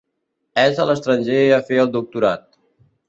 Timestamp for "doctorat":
1.99-2.47